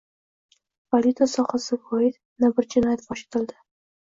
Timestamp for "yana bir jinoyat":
2.17-3.07